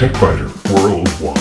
[0.00, 0.48] TechByter
[0.82, 1.36] Worldwide.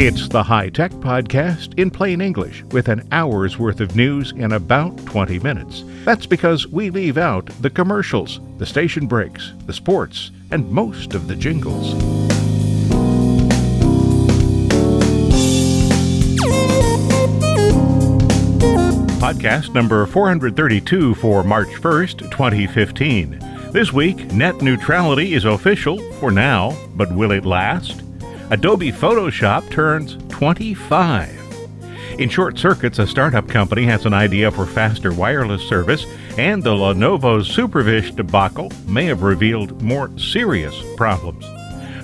[0.00, 4.52] It's the High Tech Podcast in plain English with an hour's worth of news in
[4.52, 5.82] about 20 minutes.
[6.04, 11.26] That's because we leave out the commercials, the station breaks, the sports, and most of
[11.26, 11.94] the jingles.
[19.20, 23.53] Podcast number 432 for March 1st, 2015.
[23.74, 28.04] This week, net neutrality is official for now, but will it last?
[28.50, 31.36] Adobe Photoshop turns 25.
[32.20, 36.06] In short circuits, a startup company has an idea for faster wireless service,
[36.38, 41.44] and the Lenovo Superfish debacle may have revealed more serious problems.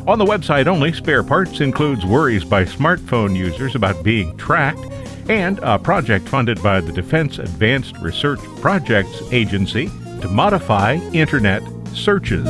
[0.09, 4.85] On the website only, spare parts includes worries by smartphone users about being tracked
[5.29, 9.89] and a project funded by the Defense Advanced Research Projects Agency
[10.21, 11.63] to modify Internet
[11.95, 12.47] searches.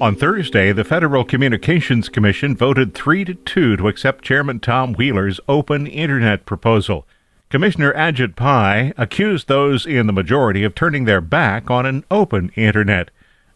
[0.00, 5.40] On Thursday, the Federal Communications Commission voted 3 to 2 to accept Chairman Tom Wheeler's
[5.48, 7.06] open Internet proposal.
[7.48, 12.50] Commissioner Ajit Pai accused those in the majority of turning their back on an open
[12.56, 13.10] Internet.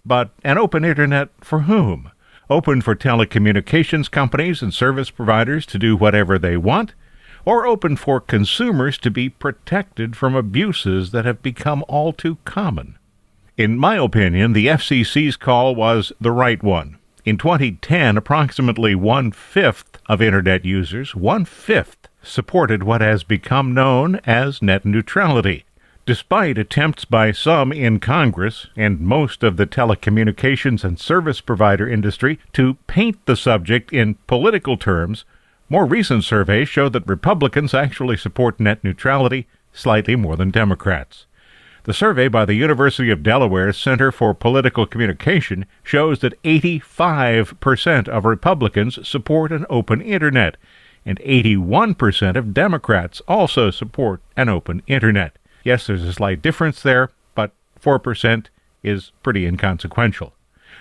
[0.07, 2.11] But an open internet for whom?
[2.51, 6.95] Open for telecommunications companies and service providers to do whatever they want?
[7.45, 12.97] Or open for consumers to be protected from abuses that have become all too common?
[13.59, 16.97] In my opinion, the FCC's call was the right one.
[17.27, 24.21] In 2010, approximately one fifth of Internet users, one fifth, supported what has become known
[24.25, 25.65] as net neutrality.
[26.09, 32.39] Despite attempts by some in Congress and most of the telecommunications and service provider industry
[32.55, 35.27] to paint the subject in political terms,
[35.69, 41.27] more recent surveys show that Republicans actually support net neutrality slightly more than Democrats.
[41.85, 48.25] The survey by the University of Delaware Center for Political Communication shows that 85% of
[48.25, 50.57] Republicans support an open Internet,
[51.05, 55.37] and 81% of Democrats also support an open Internet.
[55.69, 58.47] Yes, there's a slight difference there, but 4%
[58.83, 60.33] is pretty inconsequential.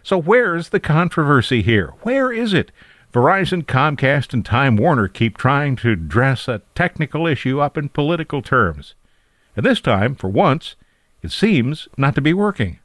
[0.02, 1.88] So where's the controversy here?
[2.04, 2.72] Where is it?
[3.12, 8.42] Verizon, Comcast, and Time Warner keep trying to dress a technical issue up in political
[8.42, 8.96] terms.
[9.58, 10.78] And this time, for once,
[11.22, 12.80] it seems not to be working.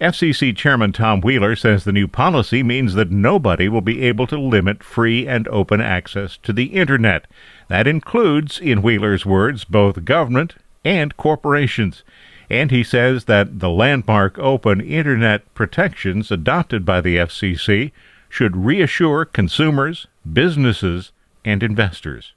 [0.00, 4.38] FCC Chairman Tom Wheeler says the new policy means that nobody will be able to
[4.38, 7.26] limit free and open access to the Internet.
[7.66, 10.54] That includes, in Wheeler's words, both government
[10.84, 12.02] and corporations.
[12.48, 17.92] And he says that the landmark open Internet protections adopted by the FCC
[18.28, 21.12] should reassure consumers, businesses,
[21.44, 22.32] and investors.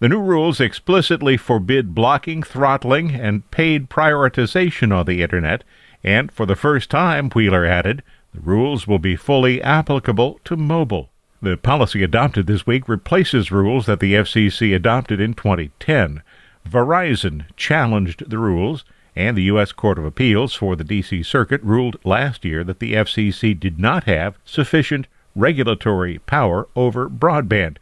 [0.00, 5.64] The new rules explicitly forbid blocking, throttling, and paid prioritization on the Internet,
[6.02, 8.02] and for the first time, Wheeler added,
[8.34, 11.10] the rules will be fully applicable to mobile.
[11.40, 16.22] The policy adopted this week replaces rules that the FCC adopted in 2010.
[16.68, 18.84] Verizon challenged the rules,
[19.16, 19.72] and the U.S.
[19.72, 21.22] Court of Appeals for the D.C.
[21.22, 27.76] Circuit ruled last year that the FCC did not have sufficient regulatory power over broadband,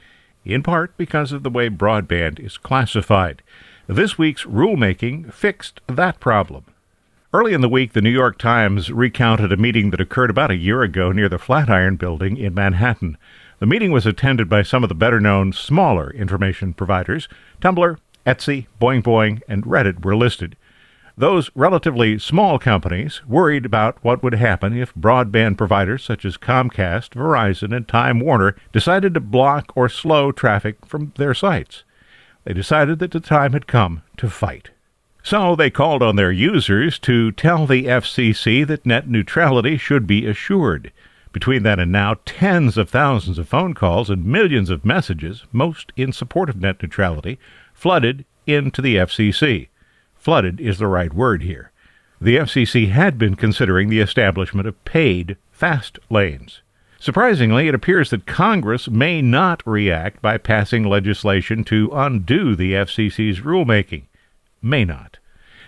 [0.45, 3.43] in part because of the way broadband is classified.
[3.87, 6.65] This week's rulemaking fixed that problem.
[7.35, 10.57] Early in the week, the New York Times recounted a meeting that occurred about a
[10.57, 13.17] year ago near the Flatiron Building in Manhattan.
[13.59, 17.29] The meeting was attended by some of the better known, smaller information providers
[17.63, 17.97] Tumblr,
[18.27, 20.57] Etsy, Boing Boing, and Reddit were listed.
[21.17, 27.11] Those relatively small companies worried about what would happen if broadband providers such as Comcast,
[27.11, 31.85] Verizon, and Time Warner decided to block or slow traffic from their sites.
[32.45, 34.71] They decided that the time had come to fight.
[35.23, 40.27] So they called on their users to tell the FCC that net neutrality should be
[40.27, 40.93] assured.
[41.33, 45.93] Between then and now, tens of thousands of phone calls and millions of messages, most
[45.97, 47.39] in support of net neutrality,
[47.83, 49.67] flooded into the FCC.
[50.15, 51.73] Flooded is the right word here.
[52.21, 56.63] The FCC had been considering the establishment of paid fast lanes.
[57.01, 63.41] Surprisingly, it appears that Congress may not react by passing legislation to undo the FCC's
[63.41, 64.05] rulemaking.
[64.63, 65.19] May not.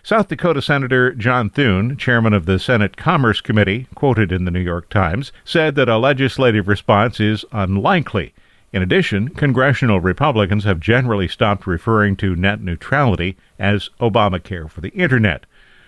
[0.05, 4.61] South Dakota Senator John Thune, chairman of the Senate Commerce Committee, quoted in the New
[4.61, 8.35] York Times, said that a legislative response is unlikely
[8.75, 14.89] in addition, congressional Republicans have generally stopped referring to net neutrality as Obamacare for the
[14.89, 15.47] Internet.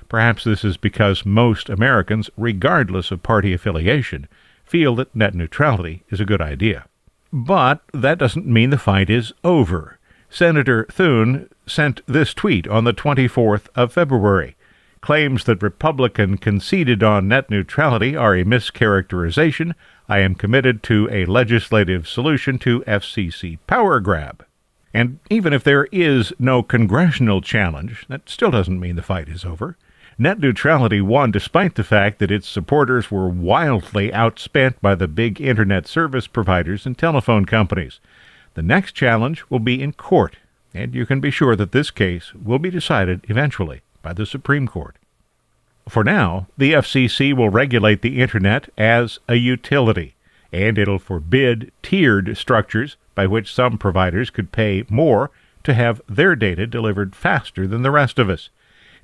[0.08, 4.28] Perhaps this is because most Americans, regardless of party affiliation,
[4.64, 6.86] feel that net neutrality is a good idea.
[7.32, 9.98] But that doesn't mean the fight is over.
[10.30, 14.54] Senator Thune sent this tweet on the 24th of February.
[15.06, 19.72] Claims that Republican conceded on net neutrality are a mischaracterization.
[20.08, 24.44] I am committed to a legislative solution to FCC power grab.
[24.92, 29.44] And even if there is no congressional challenge, that still doesn't mean the fight is
[29.44, 29.76] over.
[30.18, 35.40] Net neutrality won despite the fact that its supporters were wildly outspent by the big
[35.40, 38.00] internet service providers and telephone companies.
[38.54, 40.38] The next challenge will be in court,
[40.74, 44.68] and you can be sure that this case will be decided eventually by the Supreme
[44.68, 44.94] Court.
[45.88, 50.14] For now, the FCC will regulate the Internet as a utility,
[50.52, 55.32] and it'll forbid tiered structures by which some providers could pay more
[55.64, 58.48] to have their data delivered faster than the rest of us.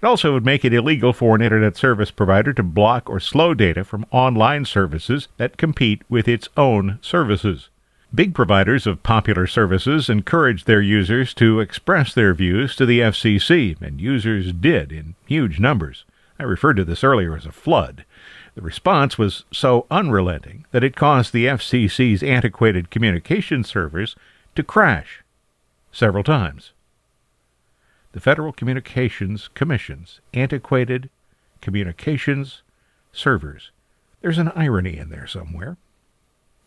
[0.00, 3.54] It also would make it illegal for an Internet service provider to block or slow
[3.54, 7.70] data from online services that compete with its own services.
[8.14, 13.80] Big providers of popular services encouraged their users to express their views to the FCC,
[13.80, 16.04] and users did in huge numbers.
[16.38, 18.04] I referred to this earlier as a flood.
[18.54, 24.14] The response was so unrelenting that it caused the FCC's antiquated communication servers
[24.56, 25.24] to crash
[25.90, 26.72] several times.
[28.12, 31.08] The Federal Communications Commission's antiquated
[31.62, 32.60] communications
[33.10, 33.70] servers.
[34.20, 35.78] There's an irony in there somewhere.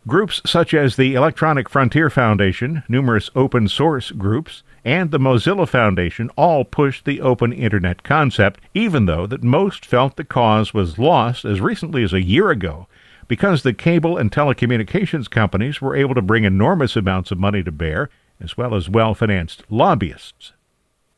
[0.06, 6.30] Groups such as the Electronic Frontier Foundation, numerous open source groups, and the Mozilla Foundation
[6.36, 11.44] all pushed the open internet concept, even though that most felt the cause was lost
[11.44, 12.86] as recently as a year ago
[13.28, 17.72] because the cable and telecommunications companies were able to bring enormous amounts of money to
[17.72, 18.08] bear,
[18.40, 20.52] as well as well financed lobbyists.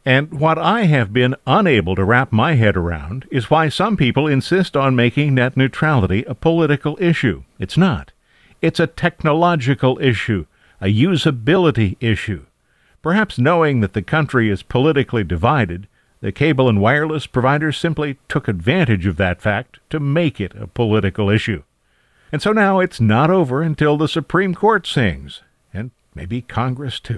[0.05, 4.27] And what I have been unable to wrap my head around is why some people
[4.27, 7.45] insist on making net neutrality a political issue.
[7.59, 8.13] It's not.
[8.61, 10.47] It's a technological issue,
[10.81, 12.47] a usability issue.
[13.03, 15.87] Perhaps knowing that the country is politically divided,
[16.21, 20.67] the cable and wireless providers simply took advantage of that fact to make it a
[20.67, 21.63] political issue.
[22.33, 27.17] And so now it's not over until the Supreme Court sings, and maybe Congress too.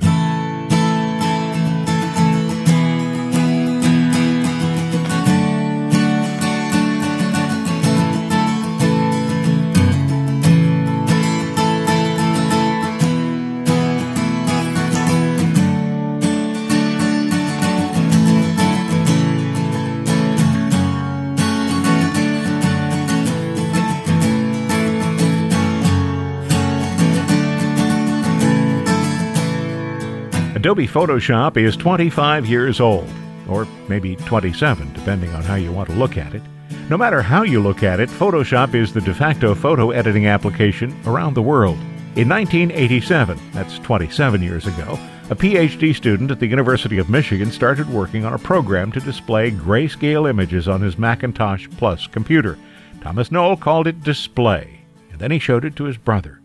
[30.61, 33.09] Adobe Photoshop is 25 years old,
[33.49, 36.43] or maybe 27, depending on how you want to look at it.
[36.91, 40.95] No matter how you look at it, Photoshop is the de facto photo editing application
[41.07, 41.79] around the world.
[42.15, 44.99] In 1987, that's 27 years ago,
[45.31, 49.51] a PhD student at the University of Michigan started working on a program to display
[49.51, 52.59] grayscale images on his Macintosh Plus computer.
[53.01, 56.40] Thomas Knoll called it Display, and then he showed it to his brother.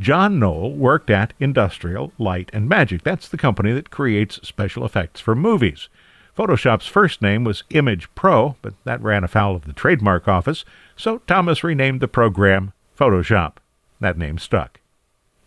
[0.00, 3.02] John Knoll worked at Industrial Light and Magic.
[3.02, 5.88] That's the company that creates special effects for movies.
[6.36, 10.64] Photoshop's first name was Image Pro, but that ran afoul of the trademark office,
[10.96, 13.54] so Thomas renamed the program Photoshop.
[13.98, 14.78] That name stuck.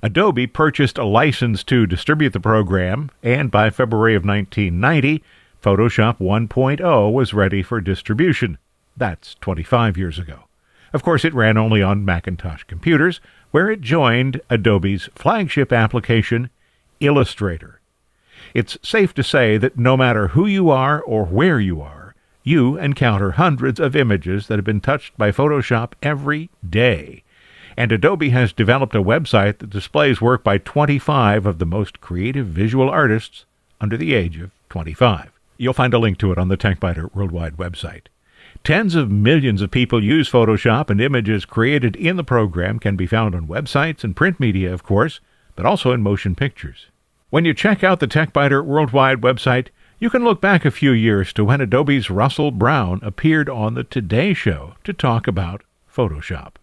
[0.04, 5.24] Adobe purchased a license to distribute the program, and by February of 1990,
[5.64, 8.58] Photoshop 1.0 was ready for distribution.
[8.98, 10.46] That's 25 years ago.
[10.94, 13.22] Of course, it ran only on Macintosh computers,
[13.52, 16.50] where it joined Adobe's flagship application,
[17.00, 17.80] Illustrator.
[18.54, 22.78] It's safe to say that no matter who you are or where you are, you
[22.78, 27.24] encounter hundreds of images that have been touched by Photoshop every day.
[27.78, 32.48] And Adobe has developed a website that displays work by 25 of the most creative
[32.48, 33.46] visual artists
[33.80, 35.32] under the age of 25.
[35.58, 38.08] You'll find a link to it on the TechByter Worldwide website.
[38.64, 43.08] Tens of millions of people use Photoshop, and images created in the program can be
[43.08, 45.20] found on websites and print media, of course,
[45.56, 46.86] but also in motion pictures.
[47.32, 51.34] When you check out the TechByter Worldwide website, you can look back a few years
[51.34, 56.54] to when Adobe's Russell Brown appeared on the Today Show to talk about Photoshop.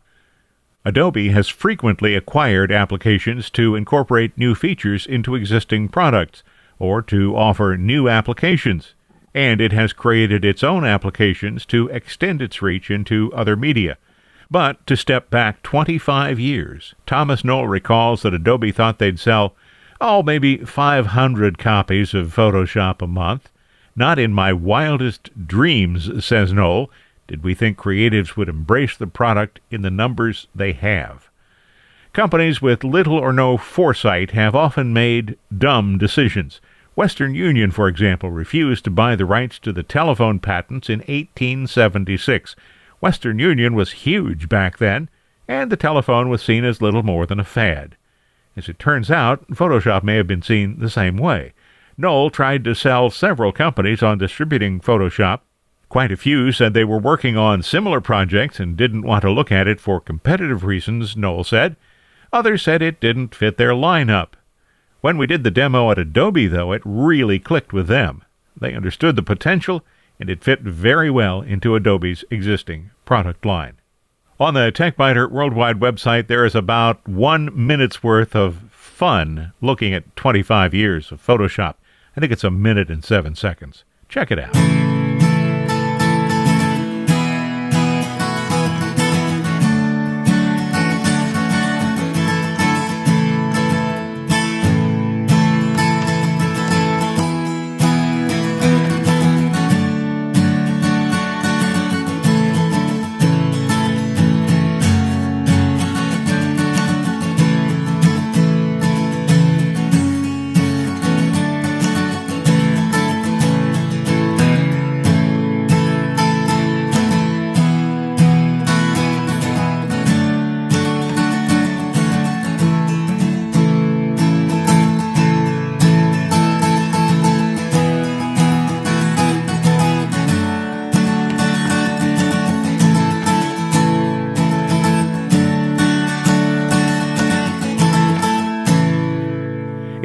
[0.85, 6.45] Adobe has frequently acquired applications to incorporate new features into existing products
[6.79, 8.95] or to offer new applications
[9.35, 13.99] and it has created its own applications to extend its reach into other media.
[14.51, 19.55] But to step back 25 years, Thomas Knoll recalls that Adobe thought they'd sell,
[20.01, 23.51] oh, maybe 500 copies of Photoshop a month.
[23.95, 26.91] Not in my wildest dreams, says Knoll,
[27.27, 31.29] did we think creatives would embrace the product in the numbers they have.
[32.15, 36.61] Companies with little or no foresight have often made dumb decisions
[36.99, 42.57] Western Union, for example, refused to buy the rights to the telephone patents in 1876.
[43.01, 45.09] Western Union was huge back then,
[45.47, 47.97] and the telephone was seen as little more than a fad.
[48.57, 51.53] As it turns out, Photoshop may have been seen the same way.
[51.97, 55.43] Knoll tried to sell several companies on distributing Photoshop.
[55.89, 59.53] Quite a few said they were working on similar projects and didn't want to look
[59.53, 61.77] at it for competitive reasons, Knoll said.
[62.33, 64.31] Others said it didn't fit their lineup.
[65.01, 68.25] When we did the demo at Adobe, though, it really clicked with them.
[68.61, 69.85] They understood the potential,
[70.19, 73.75] and it fit very well into Adobe's existing product line.
[74.41, 80.17] On the TechByter Worldwide website, there is about one minute's worth of fun looking at
[80.17, 81.75] 25 years of Photoshop.
[82.17, 83.85] I think it's a minute and seven seconds.
[84.09, 84.88] Check it out.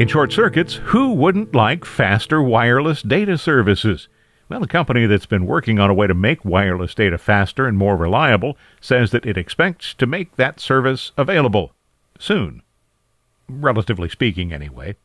[0.03, 4.10] In short circuits, who wouldn't like faster wireless data services?
[4.50, 7.77] Well, a company that's been working on a way to make wireless data faster and
[7.77, 11.72] more reliable says that it expects to make that service available
[12.19, 12.63] soon.
[13.48, 14.98] Relatively speaking, anyway.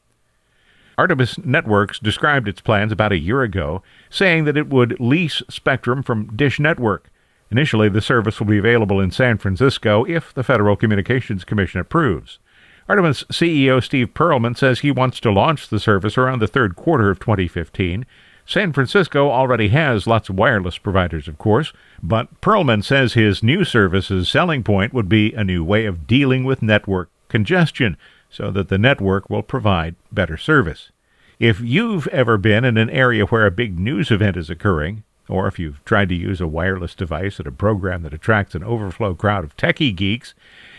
[0.99, 6.03] Artemis Networks described its plans about a year ago, saying that it would lease spectrum
[6.03, 7.09] from Dish Network.
[7.53, 12.41] Initially, the service will be available in San Francisco if the Federal Communications Commission approves.
[12.89, 17.11] Artemis CEO Steve Perlman says he wants to launch the service around the third quarter
[17.11, 18.07] of 2015.
[18.47, 23.63] San Francisco already has lots of wireless providers, of course, but Perlman says his new
[23.63, 27.99] service's selling point would be a new way of dealing with network congestion
[28.31, 30.91] so that the network will provide better service.
[31.39, 35.47] If you've ever been in an area where a big news event is occurring, or
[35.47, 39.15] if you've tried to use a wireless device at a program that attracts an overflow
[39.15, 40.33] crowd of techie geeks,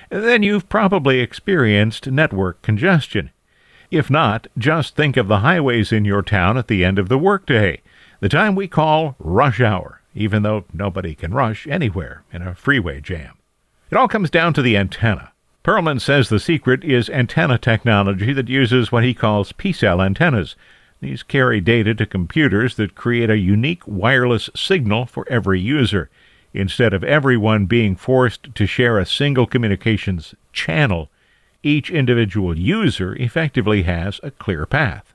[0.09, 3.31] then you've probably experienced network congestion.
[3.91, 7.17] If not, just think of the highways in your town at the end of the
[7.17, 7.81] workday,
[8.19, 13.01] the time we call rush hour, even though nobody can rush anywhere in a freeway
[13.01, 13.37] jam.
[13.89, 15.31] It all comes down to the antenna.
[15.63, 20.55] Perlman says the secret is antenna technology that uses what he calls P-cell antennas.
[21.01, 26.09] These carry data to computers that create a unique wireless signal for every user
[26.53, 31.09] instead of everyone being forced to share a single communications channel,
[31.63, 35.13] each individual user effectively has a clear path.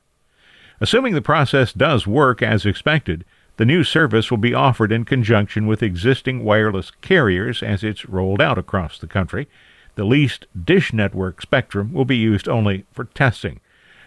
[0.80, 3.24] Assuming the process does work as expected,
[3.56, 8.42] the new service will be offered in conjunction with existing wireless carriers as it's rolled
[8.42, 9.48] out across the country.
[9.94, 13.60] The leased Dish Network spectrum will be used only for testing.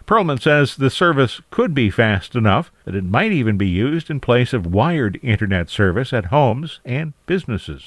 [0.07, 4.21] Perlman says the service could be fast enough that it might even be used in
[4.21, 7.83] place of wired internet service at homes and businesses.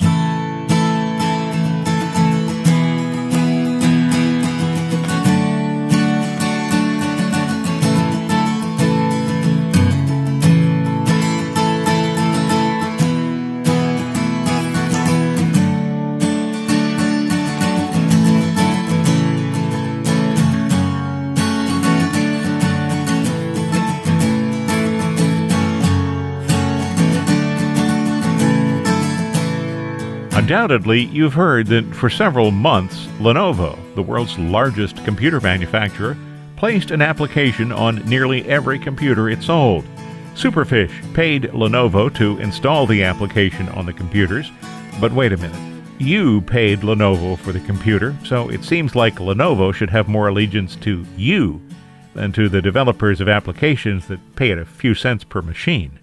[30.51, 36.17] Undoubtedly, you've heard that for several months, Lenovo, the world's largest computer manufacturer,
[36.57, 39.85] placed an application on nearly every computer it sold.
[40.35, 44.51] Superfish paid Lenovo to install the application on the computers,
[45.01, 45.85] but wait a minute.
[46.01, 50.75] You paid Lenovo for the computer, so it seems like Lenovo should have more allegiance
[50.77, 51.63] to you
[52.15, 56.00] than to the developers of applications that pay it a few cents per machine.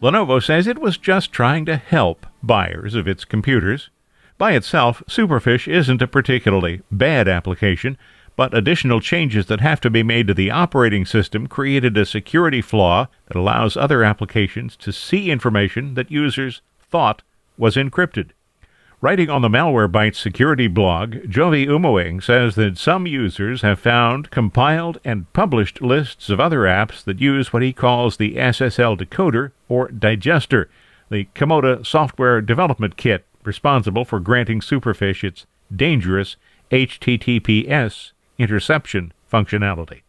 [0.00, 3.90] Lenovo says it was just trying to help buyers of its computers.
[4.36, 7.98] By itself, Superfish isn't a particularly bad application,
[8.36, 12.62] but additional changes that have to be made to the operating system created a security
[12.62, 17.22] flaw that allows other applications to see information that users thought
[17.56, 18.30] was encrypted.
[19.00, 24.98] Writing on the Malwarebytes security blog, Jovi Umawing says that some users have found compiled
[25.04, 29.86] and published lists of other apps that use what he calls the SSL decoder or
[29.86, 30.68] digester,
[31.10, 36.34] the Komodia software development kit responsible for granting Superfish its dangerous
[36.72, 40.00] HTTPS interception functionality.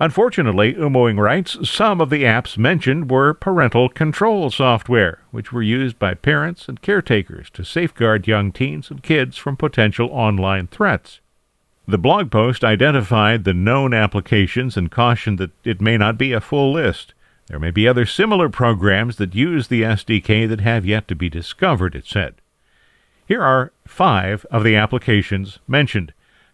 [0.00, 5.98] Unfortunately, Umawing writes, some of the apps mentioned were parental control software, which were used
[5.98, 11.18] by parents and caretakers to safeguard young teens and kids from potential online threats.
[11.88, 16.40] The blog post identified the known applications and cautioned that it may not be a
[16.40, 17.14] full list.
[17.46, 21.28] There may be other similar programs that use the SDK that have yet to be
[21.28, 22.34] discovered, it said.
[23.26, 26.12] Here are five of the applications mentioned.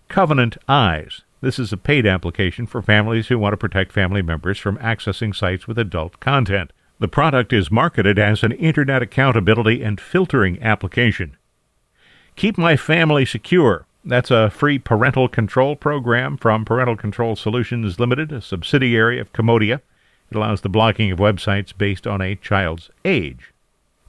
[0.08, 4.58] Covenant Eyes, this is a paid application for families who want to protect family members
[4.58, 6.72] from accessing sites with adult content.
[6.98, 11.36] The product is marketed as an Internet accountability and filtering application.
[12.36, 13.86] Keep My Family Secure.
[14.04, 19.80] That's a free parental control program from Parental Control Solutions Limited, a subsidiary of Komodia.
[20.30, 23.52] It allows the blocking of websites based on a child's age.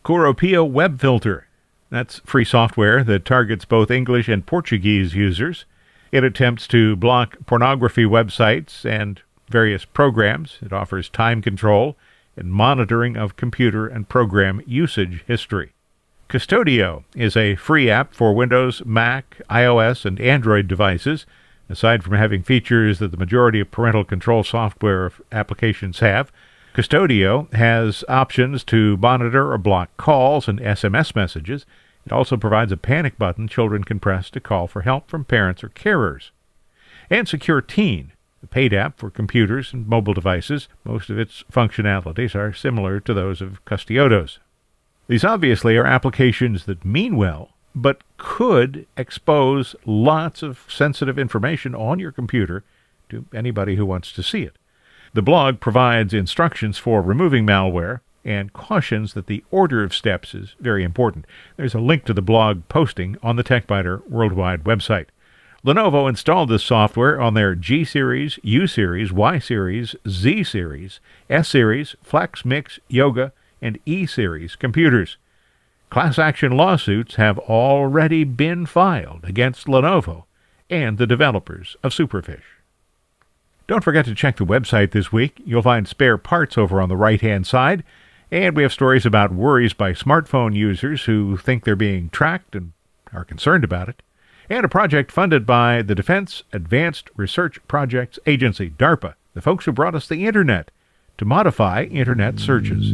[0.03, 1.47] Kurupira Web Filter.
[1.89, 5.65] That's free software that targets both English and Portuguese users.
[6.11, 10.57] It attempts to block pornography websites and various programs.
[10.61, 11.97] It offers time control
[12.37, 15.73] and monitoring of computer and program usage history.
[16.29, 21.25] Qustodio is a free app for Windows, Mac, iOS, and Android devices.
[21.69, 26.31] Aside from having features that the majority of parental control software applications have,
[26.75, 31.65] Qustodio has options to monitor or block calls and SMS messages
[32.05, 35.63] it also provides a panic button children can press to call for help from parents
[35.63, 36.29] or carers.
[37.09, 38.11] And Secure Teen,
[38.43, 40.67] a paid app for computers and mobile devices.
[40.83, 44.39] Most of its functionalities are similar to those of Qustodio's.
[45.07, 51.99] These obviously are applications that mean well, but could expose lots of sensitive information on
[51.99, 52.63] your computer
[53.09, 54.55] to anybody who wants to see it.
[55.13, 60.55] The blog provides instructions for removing malware, and cautions that the order of steps is
[60.59, 61.25] very important.
[61.55, 65.05] There's a link to the blog posting on the TechByter Worldwide website.
[65.63, 71.49] Lenovo installed this software on their G Series, U Series, Y Series, Z Series, S
[71.49, 75.17] Series, Flex, Mix, Yoga, and E Series computers.
[75.89, 80.25] Class action lawsuits have already been filed against Lenovo
[80.69, 82.41] and the developers of Superfish.
[83.67, 85.41] Don't forget to check the website this week.
[85.45, 87.83] You'll find spare parts over on the right hand side.
[88.31, 92.73] And we have stories about worries by smartphone users who think they're being tracked and
[93.13, 94.01] are concerned about it.
[94.49, 99.71] And a project funded by the Defense Advanced Research Projects Agency, DARPA, the folks who
[99.71, 100.69] brought us the Internet,
[101.17, 102.93] to modify Internet searches.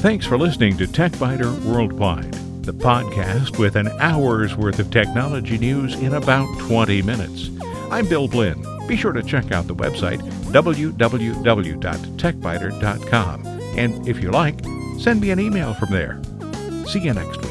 [0.00, 2.32] Thanks for listening to TechByter Worldwide,
[2.62, 7.50] the podcast with an hour's worth of technology news in about 20 minutes.
[7.90, 8.77] I'm Bill Blinn.
[8.88, 10.20] Be sure to check out the website
[10.50, 13.46] www.techbyter.com.
[13.76, 14.64] And if you like,
[14.98, 16.18] send me an email from there.
[16.86, 17.47] See you next week.